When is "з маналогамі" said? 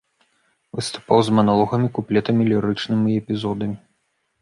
1.27-1.87